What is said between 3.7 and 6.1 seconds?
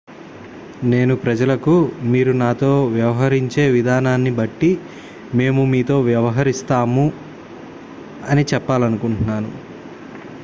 విధానాన్ని బట్టి మేము మీతో